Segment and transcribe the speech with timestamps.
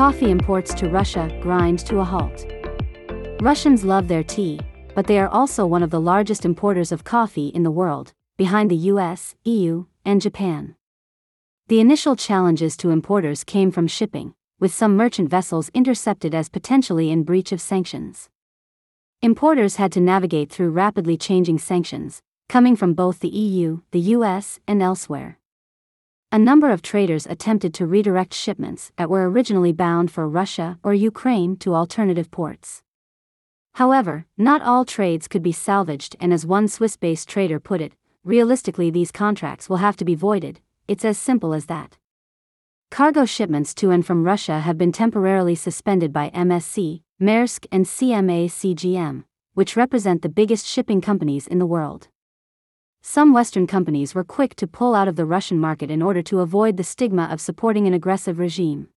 [0.00, 2.50] coffee imports to Russia grind to a halt.
[3.42, 4.58] Russians love their tea,
[4.94, 8.70] but they are also one of the largest importers of coffee in the world, behind
[8.70, 10.74] the US, EU, and Japan.
[11.68, 17.10] The initial challenges to importers came from shipping, with some merchant vessels intercepted as potentially
[17.10, 18.30] in breach of sanctions.
[19.20, 24.60] Importers had to navigate through rapidly changing sanctions, coming from both the EU, the US,
[24.66, 25.39] and elsewhere.
[26.32, 30.94] A number of traders attempted to redirect shipments that were originally bound for Russia or
[30.94, 32.84] Ukraine to alternative ports.
[33.74, 37.94] However, not all trades could be salvaged, and as one Swiss based trader put it,
[38.22, 41.98] realistically, these contracts will have to be voided, it's as simple as that.
[42.92, 48.46] Cargo shipments to and from Russia have been temporarily suspended by MSC, Maersk, and CMA
[48.46, 52.06] CGM, which represent the biggest shipping companies in the world.
[53.02, 56.40] Some Western companies were quick to pull out of the Russian market in order to
[56.40, 58.88] avoid the stigma of supporting an aggressive regime.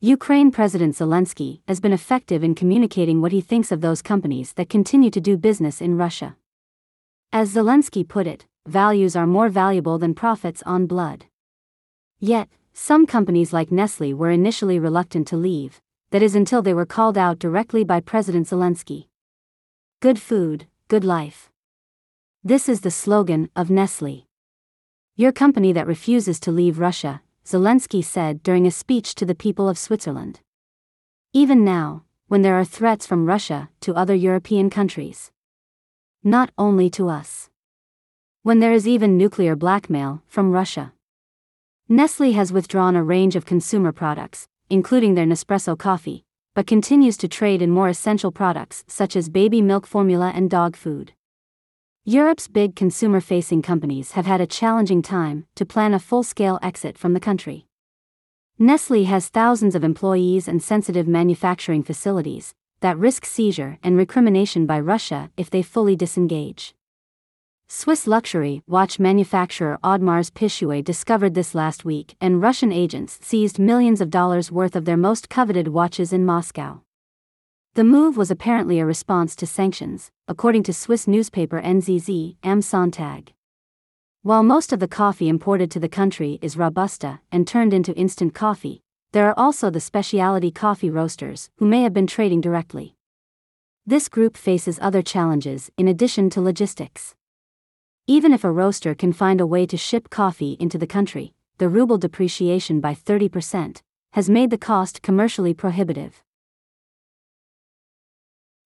[0.00, 4.68] Ukraine President Zelensky has been effective in communicating what he thinks of those companies that
[4.68, 6.36] continue to do business in Russia.
[7.32, 11.24] As Zelensky put it, values are more valuable than profits on blood.
[12.20, 15.80] Yet, some companies like Nestle were initially reluctant to leave,
[16.10, 19.08] that is, until they were called out directly by President Zelensky.
[19.98, 21.50] Good food, good life.
[22.44, 24.28] This is the slogan of Nestle.
[25.16, 29.68] Your company that refuses to leave Russia, Zelensky said during a speech to the people
[29.68, 30.38] of Switzerland.
[31.32, 35.32] Even now, when there are threats from Russia to other European countries.
[36.22, 37.50] Not only to us.
[38.44, 40.92] When there is even nuclear blackmail from Russia.
[41.88, 47.26] Nestle has withdrawn a range of consumer products, including their Nespresso coffee, but continues to
[47.26, 51.14] trade in more essential products such as baby milk formula and dog food.
[52.08, 56.58] Europe's big consumer facing companies have had a challenging time to plan a full scale
[56.62, 57.66] exit from the country.
[58.58, 64.80] Nestle has thousands of employees and sensitive manufacturing facilities that risk seizure and recrimination by
[64.80, 66.74] Russia if they fully disengage.
[67.68, 74.00] Swiss luxury watch manufacturer Audemars Piguet discovered this last week, and Russian agents seized millions
[74.00, 76.80] of dollars worth of their most coveted watches in Moscow.
[77.78, 83.28] The move was apparently a response to sanctions, according to Swiss newspaper NZZ Am Sonntag.
[84.22, 88.34] While most of the coffee imported to the country is Robusta and turned into instant
[88.34, 92.96] coffee, there are also the specialty coffee roasters who may have been trading directly.
[93.86, 97.14] This group faces other challenges in addition to logistics.
[98.08, 101.68] Even if a roaster can find a way to ship coffee into the country, the
[101.68, 103.82] ruble depreciation by 30%
[104.14, 106.24] has made the cost commercially prohibitive.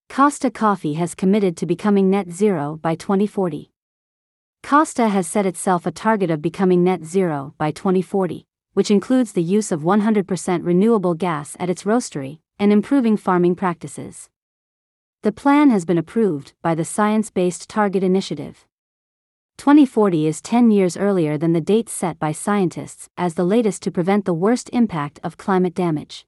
[0.09, 3.71] Costa Coffee has committed to becoming net zero by 2040.
[4.61, 9.41] Costa has set itself a target of becoming net zero by 2040, which includes the
[9.41, 14.29] use of 100% renewable gas at its roastery and improving farming practices.
[15.23, 18.67] The plan has been approved by the Science Based Target Initiative.
[19.57, 23.91] 2040 is 10 years earlier than the date set by scientists as the latest to
[23.91, 26.25] prevent the worst impact of climate damage.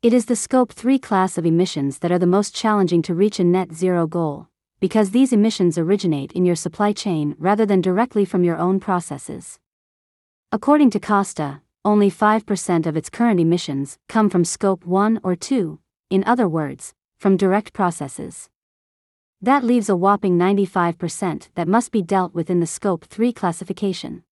[0.00, 3.40] It is the Scope 3 class of emissions that are the most challenging to reach
[3.40, 4.46] a net zero goal,
[4.78, 9.58] because these emissions originate in your supply chain rather than directly from your own processes.
[10.52, 15.80] According to Costa, only 5% of its current emissions come from Scope 1 or 2,
[16.10, 18.48] in other words, from direct processes.
[19.42, 24.22] That leaves a whopping 95% that must be dealt with in the Scope 3 classification.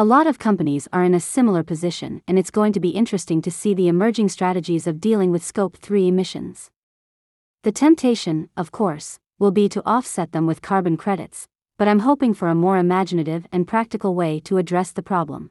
[0.00, 3.42] A lot of companies are in a similar position, and it's going to be interesting
[3.42, 6.70] to see the emerging strategies of dealing with Scope 3 emissions.
[7.64, 12.32] The temptation, of course, will be to offset them with carbon credits, but I'm hoping
[12.32, 15.50] for a more imaginative and practical way to address the problem.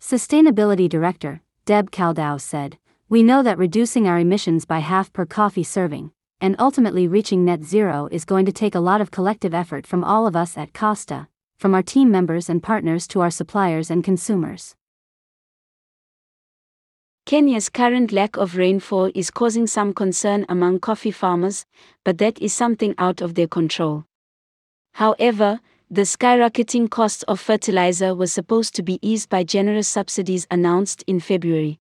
[0.00, 5.64] Sustainability Director, Deb Caldow said, We know that reducing our emissions by half per coffee
[5.64, 9.84] serving, and ultimately reaching net zero is going to take a lot of collective effort
[9.84, 11.26] from all of us at Costa,
[11.58, 14.74] from our team members and partners to our suppliers and consumers.
[17.26, 21.66] Kenya's current lack of rainfall is causing some concern among coffee farmers,
[22.04, 24.04] but that is something out of their control.
[24.94, 25.60] However,
[25.90, 31.20] the skyrocketing cost of fertilizer was supposed to be eased by generous subsidies announced in
[31.20, 31.78] February.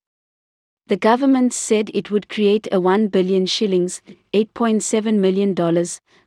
[0.87, 4.01] The government said it would create a 1 billion shillings,
[4.33, 5.53] $8.7 million,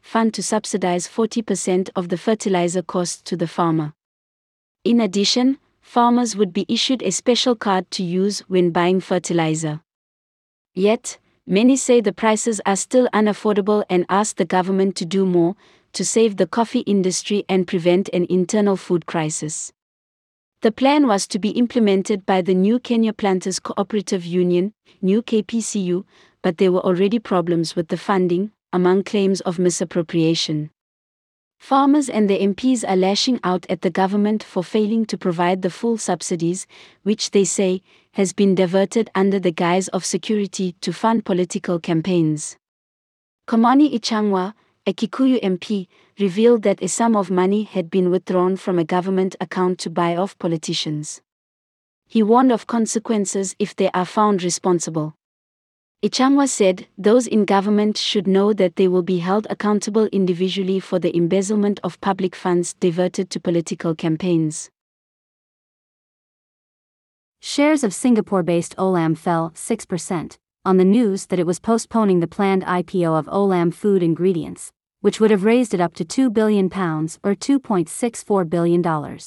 [0.03, 3.95] fund to subsidize 40% of the fertilizer cost to the farmer.
[4.85, 9.81] In addition, farmers would be issued a special card to use when buying fertilizer.
[10.75, 11.17] Yet,
[11.47, 15.57] many say the prices are still unaffordable and ask the government to do more
[15.95, 19.73] to save the coffee industry and prevent an internal food crisis.
[20.63, 26.05] The plan was to be implemented by the New Kenya Planters Cooperative Union, New KPCU,
[26.43, 30.71] but there were already problems with the funding, among claims of misappropriation.
[31.59, 35.71] Farmers and the MPs are lashing out at the government for failing to provide the
[35.71, 36.67] full subsidies,
[37.05, 37.81] which they say
[38.13, 42.59] has been diverted under the guise of security to fund political campaigns.
[43.49, 44.53] Kimani Ichung'wah,
[44.91, 45.87] a Kikuyu MP,
[46.19, 50.17] revealed that a sum of money had been withdrawn from a government account to buy
[50.17, 51.21] off politicians.
[52.09, 55.15] He warned of consequences if they are found responsible.
[56.03, 60.99] Ichung'wah said those in government should know that they will be held accountable individually for
[60.99, 64.71] the embezzlement of public funds diverted to political campaigns.
[67.41, 72.27] Shares of Singapore based Olam fell 6% on the news that it was postponing the
[72.27, 76.67] planned IPO of Olam Food Ingredients, which would have raised it up to £2 billion
[76.67, 79.19] or $2.64 billion.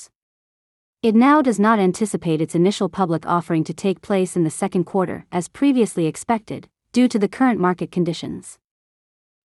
[1.01, 4.85] It now does not anticipate its initial public offering to take place in the second
[4.85, 8.59] quarter as previously expected, due to the current market conditions.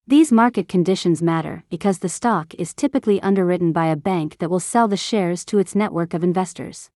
[0.07, 4.59] These market conditions matter because the stock is typically underwritten by a bank that will
[4.59, 6.89] sell the shares to its network of investors.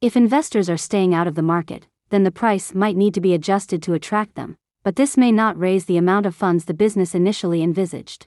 [0.00, 3.34] If investors are staying out of the market, then the price might need to be
[3.34, 7.14] adjusted to attract them, but this may not raise the amount of funds the business
[7.14, 8.26] initially envisaged.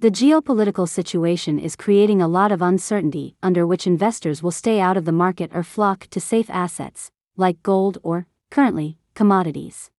[0.00, 4.96] The geopolitical situation is creating a lot of uncertainty under which investors will stay out
[4.96, 9.90] of the market or flock to safe assets, like gold or, currently, commodities.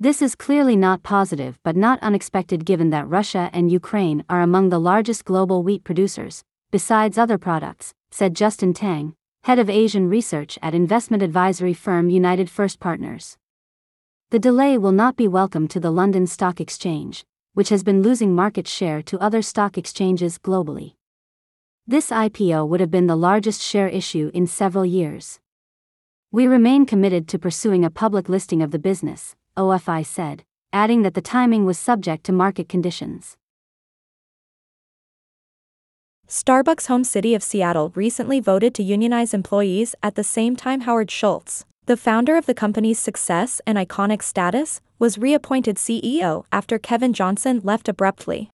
[0.00, 4.70] This is clearly not positive but not unexpected given that Russia and Ukraine are among
[4.70, 9.14] the largest global wheat producers, besides other products, said Justin Tang,
[9.44, 13.38] head of Asian research at investment advisory firm United First Partners.
[14.30, 17.24] The delay will not be welcome to the London Stock Exchange,
[17.54, 20.94] which has been losing market share to other stock exchanges globally.
[21.86, 25.40] This IPO would have been the largest share issue in several years.
[26.30, 31.14] We remain committed to pursuing a public listing of the business, OFI said, adding that
[31.14, 33.36] the timing was subject to market conditions.
[36.26, 41.10] Starbucks' home city of Seattle recently voted to unionize employees at the same time Howard
[41.10, 47.12] Schultz, the founder of the company's success and iconic status, was reappointed CEO after Kevin
[47.12, 48.50] Johnson left abruptly.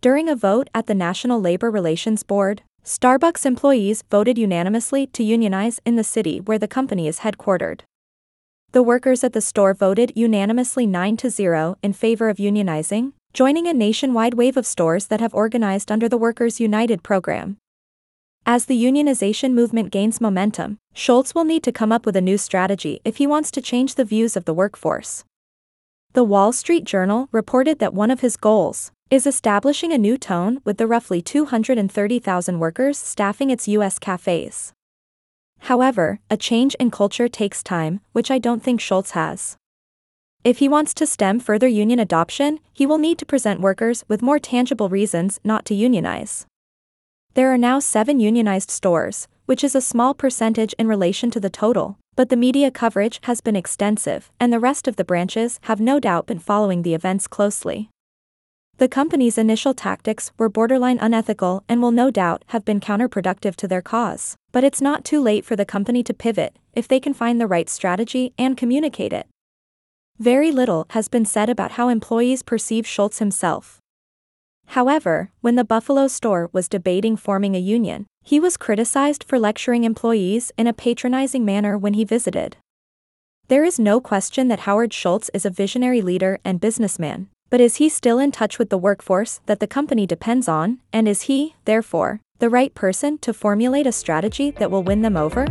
[0.00, 5.80] During a vote at the National Labor Relations Board, Starbucks employees voted unanimously to unionize
[5.84, 7.80] in the city where the company is headquartered.
[8.72, 13.66] The workers at the store voted unanimously 9 to 0 in favor of unionizing, joining
[13.66, 17.58] a nationwide wave of stores that have organized under the Workers United program.
[18.50, 22.38] As the unionization movement gains momentum, Schultz will need to come up with a new
[22.38, 25.22] strategy if he wants to change the views of the workforce.
[26.14, 30.62] The Wall Street Journal reported that one of his goals is establishing a new tone
[30.64, 33.98] with the roughly 230,000 workers staffing its U.S.
[33.98, 34.72] cafes.
[35.58, 39.58] However, a change in culture takes time, which I don't think Schultz has.
[40.42, 44.22] If he wants to stem further union adoption, he will need to present workers with
[44.22, 46.46] more tangible reasons not to unionize.
[47.34, 51.50] There are now seven unionized stores, which is a small percentage in relation to the
[51.50, 55.80] total, but the media coverage has been extensive, and the rest of the branches have
[55.80, 57.90] no doubt been following the events closely.
[58.78, 63.68] The company's initial tactics were borderline unethical and will no doubt have been counterproductive to
[63.68, 67.14] their cause, but it's not too late for the company to pivot if they can
[67.14, 69.26] find the right strategy and communicate it.
[70.18, 73.78] Very little has been said about how employees perceive Schultz himself.
[74.72, 79.84] However, when the Buffalo store was debating forming a union, he was criticized for lecturing
[79.84, 82.58] employees in a patronizing manner when he visited.
[83.48, 87.76] There is no question that Howard Schultz is a visionary leader and businessman, but is
[87.76, 91.54] he still in touch with the workforce that the company depends on, and is he,
[91.64, 95.46] therefore, the right person to formulate a strategy that will win them over?